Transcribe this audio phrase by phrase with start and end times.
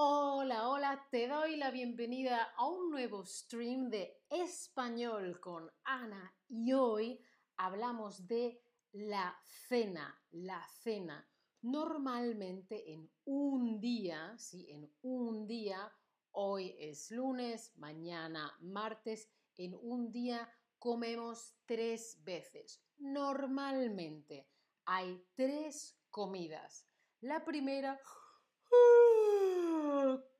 [0.00, 6.72] Hola, hola, te doy la bienvenida a un nuevo stream de español con Ana y
[6.72, 7.20] hoy
[7.56, 11.28] hablamos de la cena, la cena.
[11.62, 15.92] Normalmente en un día, sí, en un día,
[16.30, 22.84] hoy es lunes, mañana martes, en un día comemos tres veces.
[22.98, 24.48] Normalmente
[24.84, 26.86] hay tres comidas.
[27.20, 28.00] La primera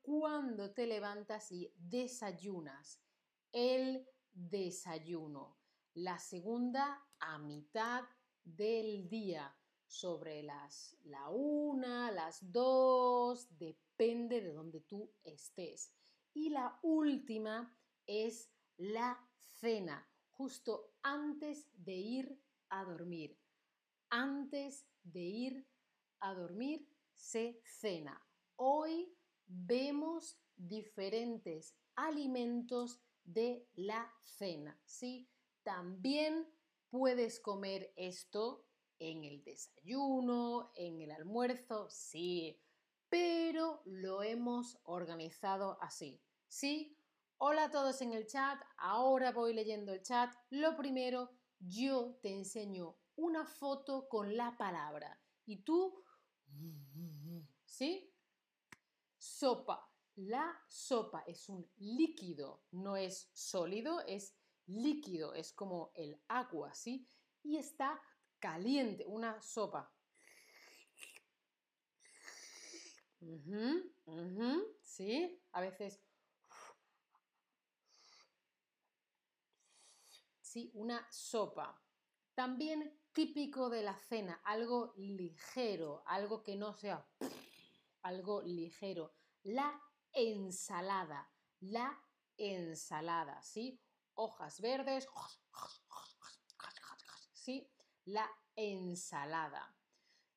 [0.01, 3.01] cuando te levantas y desayunas.
[3.51, 5.57] El desayuno.
[5.93, 8.03] La segunda a mitad
[8.43, 15.93] del día, sobre las la una, las dos, depende de donde tú estés.
[16.33, 17.75] Y la última
[18.05, 23.37] es la cena, justo antes de ir a dormir.
[24.09, 25.67] Antes de ir
[26.19, 28.23] a dormir se cena.
[28.55, 29.18] Hoy
[29.49, 35.27] vemos diferentes alimentos de la cena, ¿sí?
[35.63, 36.47] También
[36.89, 38.65] puedes comer esto
[38.99, 42.61] en el desayuno, en el almuerzo, sí,
[43.09, 46.95] pero lo hemos organizado así, ¿sí?
[47.37, 50.33] Hola a todos en el chat, ahora voy leyendo el chat.
[50.49, 56.03] Lo primero, yo te enseño una foto con la palabra y tú,
[57.65, 58.13] ¿sí?
[59.39, 59.89] Sopa.
[60.17, 67.07] La sopa es un líquido, no es sólido, es líquido, es como el agua, ¿sí?
[67.41, 68.01] Y está
[68.37, 69.89] caliente, una sopa.
[74.81, 75.41] ¿Sí?
[75.53, 76.01] A veces...
[80.41, 81.81] Sí, una sopa.
[82.33, 87.07] También típico de la cena, algo ligero, algo que no sea
[88.03, 89.13] algo ligero.
[89.43, 91.97] La ensalada, la
[92.37, 93.81] ensalada, ¿sí?
[94.13, 95.07] Hojas verdes,
[97.33, 97.71] ¿sí?
[98.05, 99.75] La ensalada.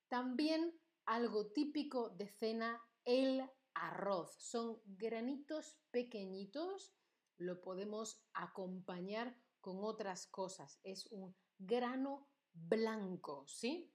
[0.08, 4.36] También algo típico de cena, el arroz.
[4.38, 6.94] Son granitos pequeñitos,
[7.38, 10.78] lo podemos acompañar con otras cosas.
[10.82, 13.92] Es un grano blanco, ¿sí?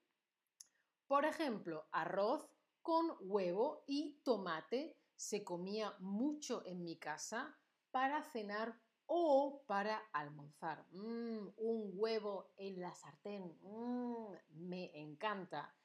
[1.07, 2.49] Por ejemplo, arroz
[2.87, 4.97] con huevo y tomate.
[5.13, 7.59] Se comía mucho en mi casa
[7.91, 10.85] para cenar o para almorzar.
[10.93, 13.59] Mm, un huevo en la sartén.
[13.61, 14.35] Mm,
[14.69, 15.75] me encanta.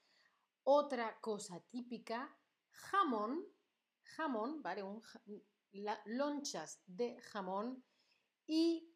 [0.63, 2.39] Otra cosa típica,
[2.71, 3.49] jamón,
[4.05, 4.85] jamón, ¿vale?
[6.05, 7.83] lonchas de jamón
[8.47, 8.95] y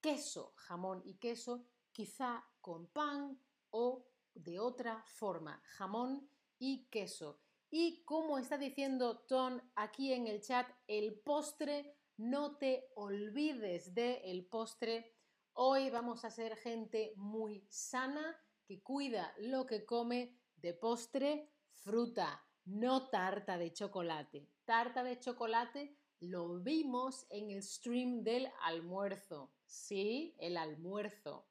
[0.00, 3.38] queso, jamón y queso, quizá con pan
[3.72, 6.31] o de otra forma, jamón
[6.62, 7.40] y queso.
[7.70, 14.20] Y como está diciendo Ton aquí en el chat, el postre, no te olvides del
[14.22, 15.16] el postre.
[15.54, 21.50] Hoy vamos a ser gente muy sana, que cuida lo que come de postre,
[21.80, 24.48] fruta, no tarta de chocolate.
[24.64, 29.52] Tarta de chocolate lo vimos en el stream del almuerzo.
[29.66, 31.48] Sí, el almuerzo.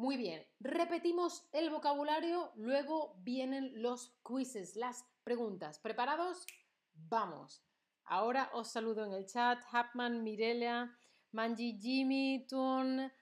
[0.00, 5.78] Muy bien, repetimos el vocabulario, luego vienen los quizzes, las preguntas.
[5.78, 6.46] ¿Preparados?
[6.94, 7.62] Vamos.
[8.04, 9.62] Ahora os saludo en el chat.
[9.70, 10.96] Hapman, Mirelia,
[11.32, 13.12] Manji, Jimmy, Tun,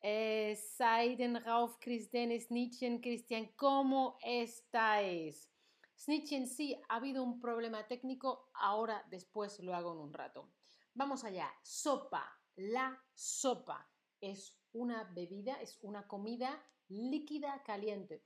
[0.00, 5.50] eh, Saiden, Rauf, Kristen, Snitchen, Cristian, ¿cómo estáis?
[5.98, 10.48] Snitchen, sí, ha habido un problema técnico, ahora después lo hago en un rato.
[10.94, 11.52] Vamos allá.
[11.60, 12.26] Sopa.
[12.56, 13.91] La sopa
[14.22, 18.24] es una bebida, es una comida líquida caliente.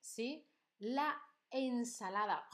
[0.00, 0.46] ¿Sí?
[0.78, 2.48] La ensalada.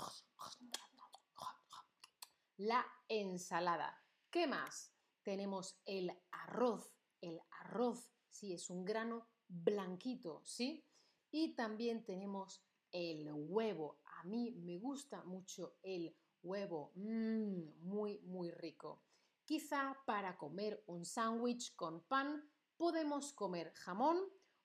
[2.57, 4.03] La ensalada.
[4.31, 4.95] ¿Qué más?
[5.23, 6.95] Tenemos el arroz.
[7.21, 10.85] El arroz, sí, es un grano blanquito, ¿sí?
[11.31, 14.01] Y también tenemos el huevo.
[14.05, 16.93] A mí me gusta mucho el huevo.
[16.95, 19.03] Mm, muy, muy rico.
[19.53, 22.43] Quizá para comer un sándwich con pan
[22.79, 24.19] podemos comer jamón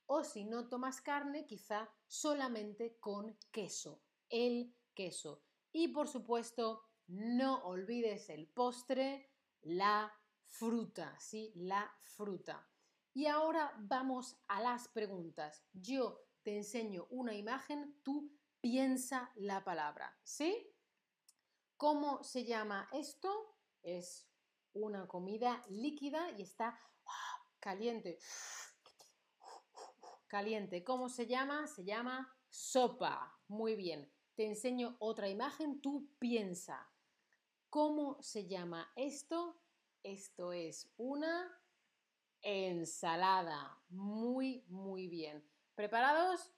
[0.06, 5.44] o si no tomas carne, quizá solamente con queso, el queso.
[5.74, 9.30] Y por supuesto, no olvides el postre,
[9.64, 10.10] la
[10.46, 11.52] fruta, ¿sí?
[11.56, 12.66] La fruta.
[13.14, 15.66] Y ahora vamos a las preguntas.
[15.74, 18.32] Yo te enseño una imagen, tú
[18.62, 20.74] piensa la palabra, ¿sí?
[21.76, 23.54] ¿Cómo se llama esto?
[23.82, 24.28] Es
[24.80, 26.80] una comida líquida y está
[27.60, 28.20] caliente.
[30.28, 30.84] Caliente.
[30.84, 31.68] ¿Cómo se llama?
[31.68, 33.40] Se llama sopa.
[33.48, 34.12] Muy bien.
[34.36, 35.82] Te enseño otra imagen.
[35.82, 36.90] Tú piensa.
[37.70, 39.60] ¿Cómo se llama esto?
[40.04, 41.62] Esto es una
[42.42, 43.82] ensalada.
[43.90, 45.44] Muy, muy bien.
[45.76, 46.54] ¿Preparados?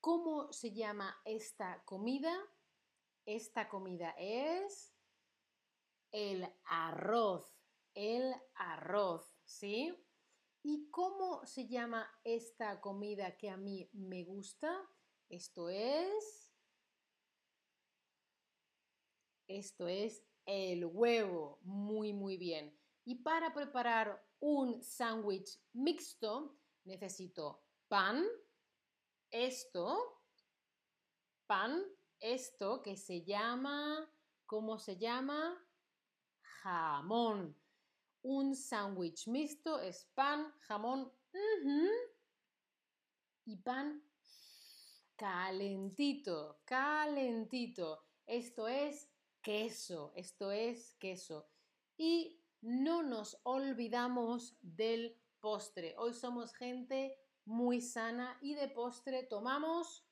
[0.00, 2.32] ¿Cómo se llama esta comida?
[3.26, 4.94] Esta comida es
[6.12, 7.54] el arroz.
[7.94, 9.94] El arroz, ¿sí?
[10.62, 14.72] ¿Y cómo se llama esta comida que a mí me gusta?
[15.28, 16.52] Esto es...
[19.46, 21.58] Esto es el huevo.
[21.62, 22.78] Muy, muy bien.
[23.04, 28.24] Y para preparar un sándwich mixto necesito pan,
[29.30, 30.22] esto,
[31.46, 31.82] pan,
[32.20, 34.10] esto que se llama,
[34.46, 35.67] ¿cómo se llama?
[36.68, 37.56] Jamón.
[38.22, 41.10] Un sándwich mixto es pan, jamón
[43.46, 44.02] y pan
[45.16, 48.04] calentito, calentito.
[48.26, 49.08] Esto es
[49.40, 51.48] queso, esto es queso.
[51.96, 55.94] Y no nos olvidamos del postre.
[55.96, 57.16] Hoy somos gente
[57.46, 60.04] muy sana y de postre tomamos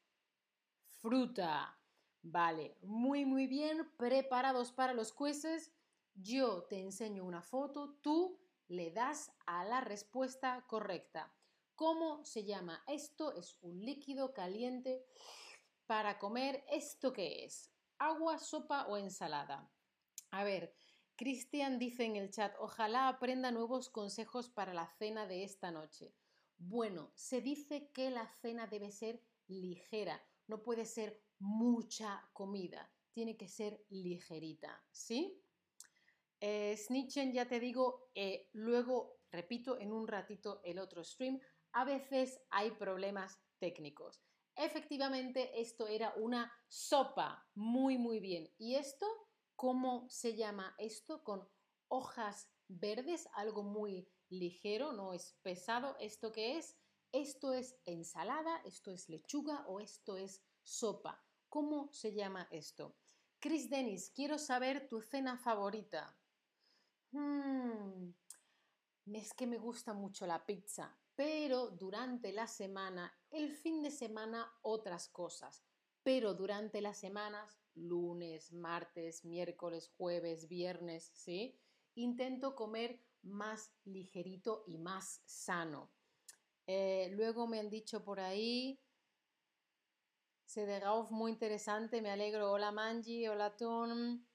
[1.02, 1.78] fruta.
[2.22, 5.75] Vale, muy muy bien, preparados para los quizzes.
[6.18, 11.30] Yo te enseño una foto, tú le das a la respuesta correcta.
[11.74, 13.34] ¿Cómo se llama esto?
[13.34, 15.06] Es un líquido caliente
[15.86, 16.64] para comer.
[16.70, 17.70] ¿Esto qué es?
[17.98, 19.70] ¿Agua, sopa o ensalada?
[20.30, 20.74] A ver,
[21.16, 26.14] Cristian dice en el chat, ojalá aprenda nuevos consejos para la cena de esta noche.
[26.56, 33.36] Bueno, se dice que la cena debe ser ligera, no puede ser mucha comida, tiene
[33.36, 35.42] que ser ligerita, ¿sí?
[36.40, 41.40] Eh, Snitchen, ya te digo, eh, luego repito en un ratito el otro stream,
[41.72, 44.22] a veces hay problemas técnicos.
[44.54, 48.50] Efectivamente, esto era una sopa, muy, muy bien.
[48.56, 49.06] ¿Y esto?
[49.54, 51.22] ¿Cómo se llama esto?
[51.22, 51.46] Con
[51.88, 55.96] hojas verdes, algo muy ligero, no es pesado.
[56.00, 56.76] ¿Esto qué es?
[57.12, 61.22] Esto es ensalada, esto es lechuga o esto es sopa.
[61.48, 62.96] ¿Cómo se llama esto?
[63.38, 66.18] Chris Dennis, quiero saber tu cena favorita.
[67.12, 68.12] Hmm,
[69.12, 74.52] es que me gusta mucho la pizza, pero durante la semana, el fin de semana,
[74.62, 75.64] otras cosas.
[76.02, 81.58] Pero durante las semanas, lunes, martes, miércoles, jueves, viernes, ¿sí?
[81.94, 85.90] Intento comer más ligerito y más sano.
[86.66, 88.80] Eh, luego me han dicho por ahí,
[90.46, 92.50] Sedegauf, muy interesante, me alegro.
[92.52, 94.25] Hola Manji, hola Tom.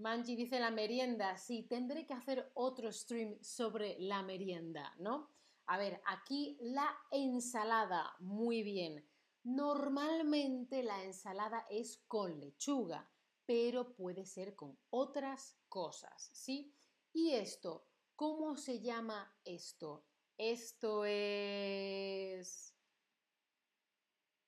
[0.00, 5.28] Manji dice la merienda, sí, tendré que hacer otro stream sobre la merienda, ¿no?
[5.66, 9.06] A ver, aquí la ensalada, muy bien.
[9.44, 13.10] Normalmente la ensalada es con lechuga,
[13.44, 16.74] pero puede ser con otras cosas, ¿sí?
[17.12, 17.86] Y esto,
[18.16, 20.06] ¿cómo se llama esto?
[20.38, 22.74] Esto es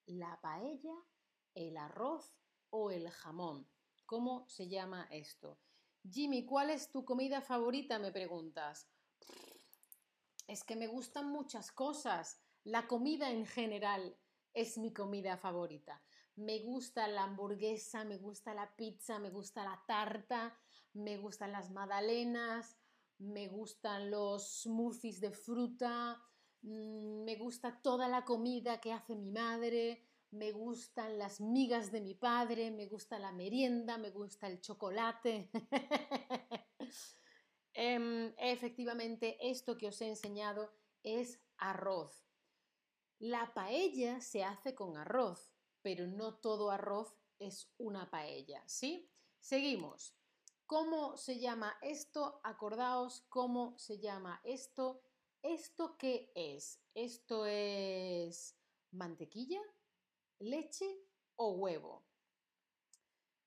[0.06, 0.94] la paella,
[1.55, 2.34] el arroz
[2.70, 3.71] o el jamón.
[4.12, 5.58] ¿Cómo se llama esto?
[6.06, 7.98] Jimmy, ¿cuál es tu comida favorita?
[7.98, 8.86] Me preguntas.
[10.46, 12.38] Es que me gustan muchas cosas.
[12.62, 14.14] La comida en general
[14.52, 16.02] es mi comida favorita.
[16.36, 20.58] Me gusta la hamburguesa, me gusta la pizza, me gusta la tarta,
[20.92, 22.76] me gustan las magdalenas,
[23.16, 26.22] me gustan los smoothies de fruta,
[26.60, 32.01] mm, me gusta toda la comida que hace mi madre, me gustan las migas de
[32.01, 35.51] mi padre, me gusta la merienda, me gusta el chocolate.
[37.74, 42.27] Em, efectivamente, esto que os he enseñado es arroz.
[43.19, 49.10] La paella se hace con arroz, pero no todo arroz es una paella, ¿sí?
[49.41, 50.15] Seguimos.
[50.67, 52.41] ¿Cómo se llama esto?
[52.44, 55.03] Acordaos cómo se llama esto.
[55.43, 56.79] ¿Esto qué es?
[56.94, 58.55] ¿Esto es
[58.91, 59.60] mantequilla,
[60.43, 61.01] leche
[61.37, 62.05] o huevo?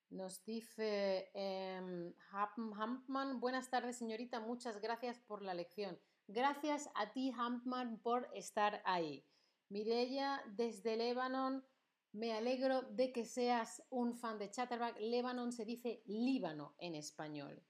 [0.09, 5.99] Nos dice eh, Hampman, buenas tardes señorita, muchas gracias por la lección.
[6.27, 9.25] Gracias a ti Hampman por estar ahí.
[9.69, 11.65] Mireya, desde Lebanon,
[12.13, 14.97] me alegro de que seas un fan de Chatterback.
[14.99, 17.61] Lebanon se dice Líbano en español.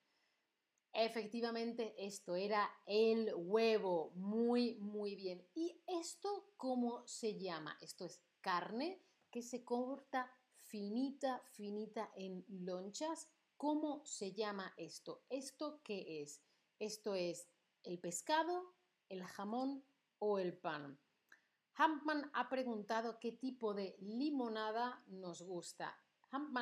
[0.93, 4.11] Efectivamente, esto era el huevo.
[4.15, 5.45] Muy, muy bien.
[5.55, 7.77] ¿Y esto cómo se llama?
[7.81, 9.04] Esto es carne
[9.35, 13.29] que se corta finita, finita en lonchas.
[13.57, 15.25] ¿Cómo se llama esto?
[15.27, 16.41] ¿Esto qué es?
[16.79, 17.49] Esto es
[17.83, 18.77] el pescado,
[19.09, 19.83] el jamón
[20.19, 20.97] o el pan.
[21.73, 25.99] Hampman ha preguntado qué tipo de limonada nos gusta.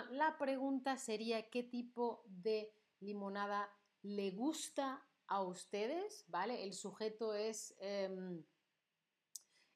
[0.10, 6.64] La pregunta sería qué tipo de limonada le gusta a ustedes, ¿vale?
[6.64, 7.76] El sujeto es...
[7.78, 8.44] Em,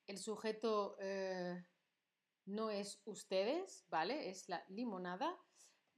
[0.07, 1.63] el sujeto eh,
[2.47, 4.29] no es ustedes, ¿vale?
[4.29, 5.37] Es la limonada.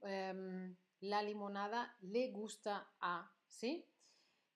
[0.02, 3.86] Em, la limonada le gusta a, ¿sí?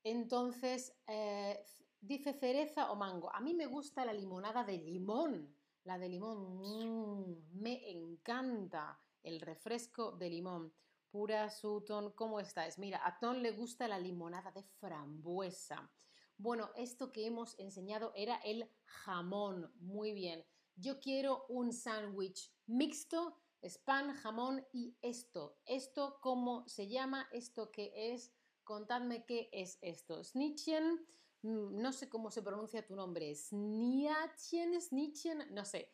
[0.02, 1.64] Entonces, eh,
[2.00, 3.32] dice cereza o mango.
[3.34, 5.56] A mí me gusta la limonada de limón.
[5.84, 10.72] La de limón, mm, me encanta el refresco de limón.
[11.10, 12.78] Pura Sutton, ¿cómo estáis?
[12.78, 15.90] Mira, a Ton le gusta la limonada de frambuesa.
[16.36, 19.72] Bueno, esto que hemos enseñado era el jamón.
[19.76, 20.44] Muy bien.
[20.76, 25.57] Yo quiero un sándwich mixto, es pan, jamón y esto.
[25.64, 27.28] ¿Esto cómo se llama?
[27.33, 28.33] ¿Esto qué es?
[28.64, 30.25] Contadme qué es esto.
[30.25, 31.07] Snitchen,
[31.43, 33.35] mm, no sé cómo se pronuncia tu nombre.
[33.35, 35.93] Sniatchen, Snitchen, no sé.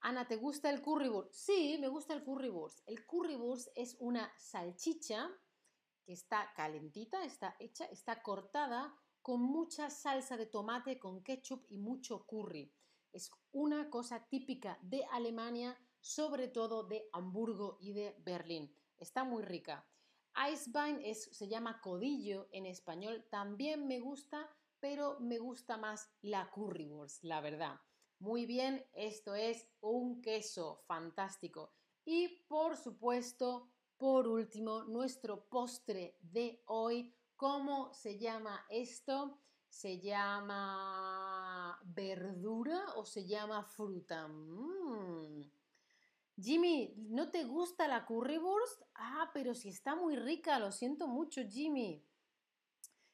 [0.00, 1.32] Ana, ¿te gusta el currywurst?
[1.34, 2.80] Sí, me gusta el currywurst.
[2.86, 5.30] El currywurst es una salchicha
[6.04, 11.78] que está calentita, está hecha, está cortada con mucha salsa de tomate, con ketchup y
[11.78, 12.72] mucho curry.
[13.14, 18.76] Es una cosa típica de Alemania, sobre todo de Hamburgo y de Berlín.
[18.98, 19.88] Está muy rica.
[20.36, 23.24] Eisbein se llama codillo en español.
[23.30, 27.80] También me gusta, pero me gusta más la currywurst, la verdad.
[28.18, 31.72] Muy bien, esto es un queso fantástico.
[32.04, 37.14] Y por supuesto, por último, nuestro postre de hoy.
[37.36, 39.38] ¿Cómo se llama esto?
[39.74, 44.28] ¿Se llama verdura o se llama fruta?
[44.28, 45.50] Mm.
[46.40, 48.82] Jimmy, ¿no te gusta la currywurst?
[48.94, 52.06] Ah, pero si está muy rica, lo siento mucho, Jimmy.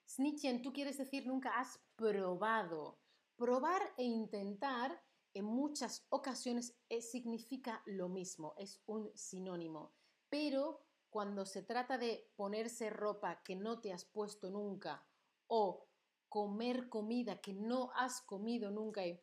[0.06, 2.98] Snitchen, tú quieres decir nunca has probado.
[3.36, 5.02] Probar e intentar
[5.32, 9.94] en muchas ocasiones eh, significa lo mismo, es un sinónimo.
[10.28, 15.06] Pero cuando se trata de ponerse ropa que no te has puesto nunca
[15.46, 15.89] o
[16.30, 19.20] comer comida que no has comido nunca y,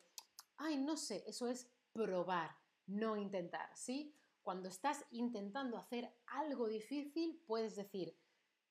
[0.58, 4.14] ay, no sé, eso es probar no intentar, ¿sí?
[4.42, 8.16] Cuando estás intentando hacer algo difícil, puedes decir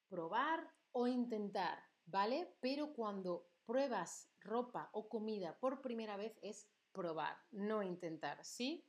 [0.07, 2.55] probar o intentar, ¿vale?
[2.61, 8.85] Pero cuando pruebas ropa o comida por primera vez es probar, no intentar, ¿sí?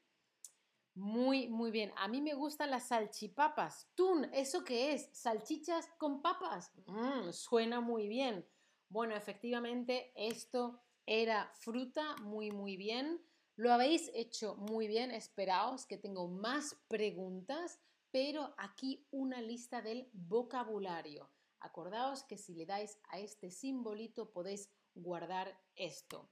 [0.95, 1.93] Muy, muy bien.
[1.97, 3.89] A mí me gustan las salchipapas.
[3.95, 5.09] Tun, ¿eso qué es?
[5.13, 6.73] ¿Salchichas con papas?
[6.87, 8.45] Mm, suena muy bien.
[8.91, 13.23] Bueno, efectivamente, esto era fruta, muy, muy bien.
[13.57, 17.81] Lo habéis hecho muy bien, esperaos que tengo más preguntas,
[18.11, 21.31] pero aquí una lista del vocabulario.
[21.61, 26.31] Acordaos que si le dais a este simbolito podéis guardar esto.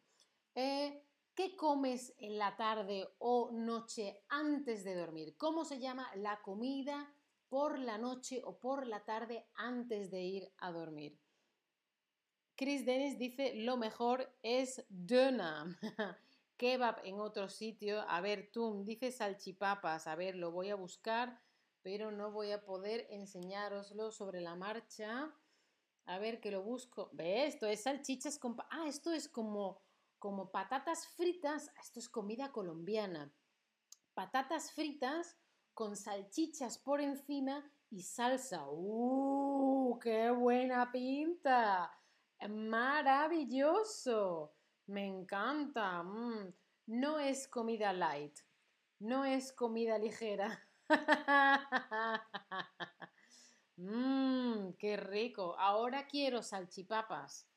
[0.55, 1.03] Eh,
[1.35, 5.37] ¿Qué comes en la tarde o noche antes de dormir?
[5.37, 7.13] ¿Cómo se llama la comida
[7.51, 11.21] por la noche o por la tarde antes de ir a dormir?
[12.57, 15.77] Chris Dennis dice lo mejor es Döner.
[16.57, 18.01] kebab en otro sitio.
[18.09, 20.07] A ver, tú dices salchipapas.
[20.07, 21.41] A ver, lo voy a buscar,
[21.83, 25.33] pero no voy a poder enseñároslo sobre la marcha.
[26.07, 27.11] A ver, que lo busco.
[27.13, 27.55] ¿Ves?
[27.55, 28.57] Esto es salchichas con...
[28.71, 29.83] Ah, esto es como,
[30.19, 31.71] como patatas fritas.
[31.81, 33.33] Esto es comida colombiana.
[34.15, 35.37] Patatas fritas
[35.75, 38.67] con salchichas por encima y salsa.
[38.71, 39.99] ¡Uh!
[40.01, 41.93] ¡Qué buena pinta!
[42.49, 44.55] ¡Maravilloso!
[44.87, 46.02] Me encanta.
[46.02, 46.52] Mm.
[46.87, 48.38] No es comida light.
[49.00, 50.62] No es comida ligera.
[53.76, 55.59] Mmm, qué rico.
[55.59, 57.49] Ahora quiero salchipapas.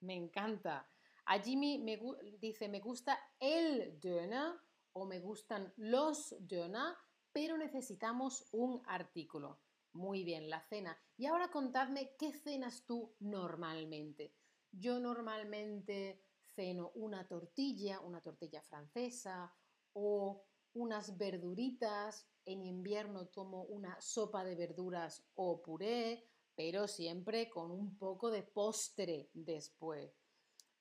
[0.00, 0.88] Me encanta.
[1.26, 2.00] A Jimmy me
[2.38, 4.54] dice, me gusta el döner
[4.92, 6.96] o me gustan los döner,
[7.32, 9.60] pero necesitamos un artículo.
[9.92, 10.98] Muy bien, la cena.
[11.20, 14.32] Y ahora contadme qué cenas tú normalmente.
[14.72, 19.54] Yo normalmente ceno una tortilla, una tortilla francesa
[19.92, 22.26] o unas verduritas.
[22.46, 28.42] En invierno tomo una sopa de verduras o puré, pero siempre con un poco de
[28.42, 30.10] postre después.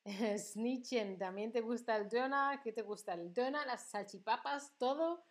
[0.37, 2.61] Snitchen, ¿también te gusta el donut?
[2.63, 3.65] ¿Qué te gusta el donut?
[3.65, 5.25] Las salchipapas, todo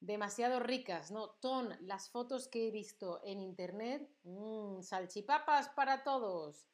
[0.00, 1.30] demasiado ricas, ¿no?
[1.40, 6.66] Ton, las fotos que he visto en internet, mmm, salchipapas para todos.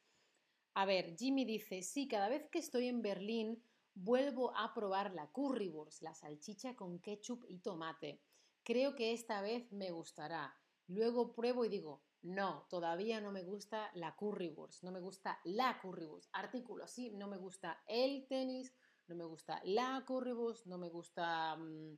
[0.75, 3.63] A ver, Jimmy dice, sí, cada vez que estoy en Berlín
[3.95, 8.21] vuelvo a probar la currywurst, la salchicha con ketchup y tomate.
[8.63, 10.55] Creo que esta vez me gustará.
[10.87, 15.81] Luego pruebo y digo, no, todavía no me gusta la currywurst, no me gusta la
[15.81, 16.29] currywurst.
[16.33, 18.73] Artículo, sí, no me gusta el tenis,
[19.09, 21.97] no me gusta la currywurst, no me gusta mm,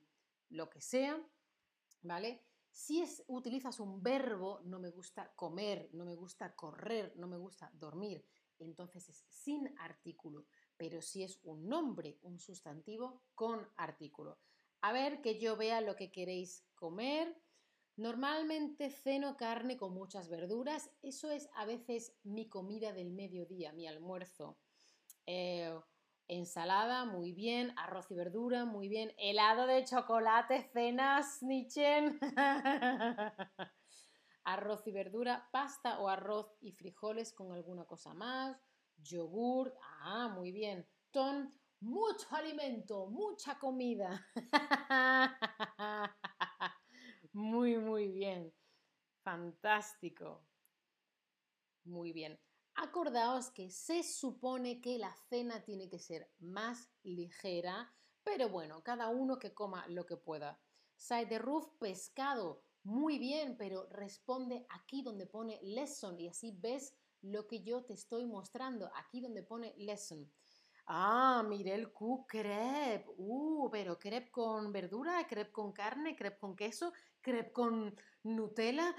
[0.50, 1.20] lo que sea,
[2.02, 2.44] ¿vale?
[2.70, 7.36] Si es, utilizas un verbo, no me gusta comer, no me gusta correr, no me
[7.36, 8.24] gusta dormir,
[8.58, 10.46] entonces es sin artículo.
[10.76, 14.38] Pero si es un nombre, un sustantivo, con artículo.
[14.80, 17.36] A ver que yo vea lo que queréis comer.
[17.96, 20.90] Normalmente ceno carne con muchas verduras.
[21.02, 24.56] Eso es a veces mi comida del mediodía, mi almuerzo.
[25.26, 25.76] Eh,
[26.28, 27.72] ensalada, muy bien.
[27.76, 29.12] Arroz y verdura, muy bien.
[29.18, 32.18] Helado de chocolate, cenas, Nichen.
[34.44, 38.56] arroz y verdura, pasta o arroz y frijoles con alguna cosa más.
[38.96, 40.86] Yogur, ah, muy bien.
[41.10, 44.26] Ton, mucho alimento, mucha comida.
[47.32, 48.52] muy, muy bien.
[49.22, 50.46] Fantástico.
[51.84, 52.38] Muy bien.
[52.80, 57.92] Acordaos que se supone que la cena tiene que ser más ligera,
[58.22, 60.60] pero bueno, cada uno que coma lo que pueda.
[60.94, 62.62] Side the roof, pescado.
[62.84, 67.94] Muy bien, pero responde aquí donde pone lesson y así ves lo que yo te
[67.94, 70.30] estoy mostrando, aquí donde pone lesson.
[70.86, 73.06] Ah, mire el Q, crepe.
[73.16, 78.94] Uh, pero crepe con verdura, crepe con carne, crepe con queso, crepe con Nutella.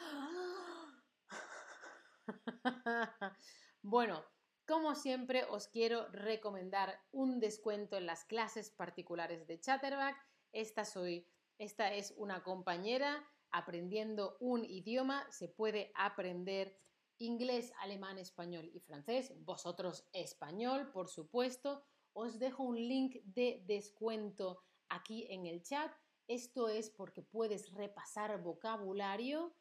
[3.81, 4.23] bueno,
[4.69, 10.15] como siempre, os quiero recomendar un descuento en las clases particulares de Chatterback.
[10.51, 11.25] Esta, soy,
[11.57, 15.25] esta es una compañera aprendiendo un idioma.
[15.31, 16.77] Se puede aprender
[17.17, 21.83] inglés, alemán, español y francés, vosotros español, por supuesto.
[22.13, 25.91] Os dejo un link de descuento aquí en el chat.
[26.27, 29.55] Esto es porque puedes repasar vocabulario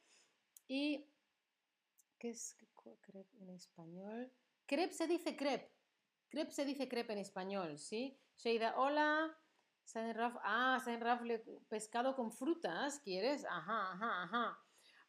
[0.67, 1.07] y...
[2.19, 2.57] ¿Qué es
[3.01, 4.33] crepe en español?
[4.67, 5.73] Crepe se dice crepe.
[6.29, 8.21] Crepe se dice crepe en español, ¿sí?
[8.37, 9.37] Sheida, hola.
[9.95, 11.23] Raf, ah, Raf,
[11.69, 13.45] pescado con frutas, ¿quieres?
[13.47, 14.59] Ajá, ajá, ajá.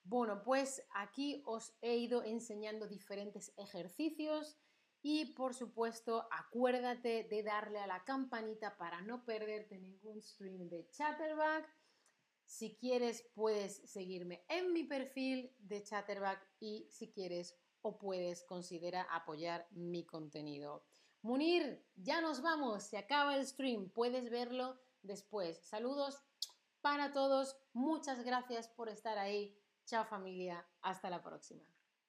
[0.03, 4.57] Bueno, pues aquí os he ido enseñando diferentes ejercicios
[5.01, 10.89] y por supuesto acuérdate de darle a la campanita para no perderte ningún stream de
[10.89, 11.69] Chatterback.
[12.45, 19.03] Si quieres puedes seguirme en mi perfil de Chatterback y si quieres o puedes considera
[19.11, 20.83] apoyar mi contenido.
[21.21, 25.59] Munir, ya nos vamos, se acaba el stream, puedes verlo después.
[25.63, 26.21] Saludos
[26.81, 31.63] para todos, muchas gracias por estar ahí Chao familia, hasta la próxima.